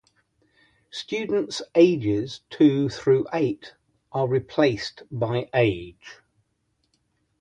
[0.89, 3.75] Students ages two through eight
[4.11, 6.17] are placed by age.